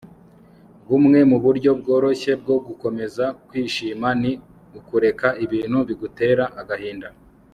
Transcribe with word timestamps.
bumwe 0.87 1.19
mu 1.29 1.37
buryo 1.43 1.71
bworoshye 1.79 2.31
bwo 2.41 2.55
gukomeza 2.67 3.25
kwishima 3.47 4.07
ni 4.21 4.31
ukureka 4.79 5.27
ibintu 5.45 5.77
bigutera 5.87 6.45
agahinda 6.61 7.09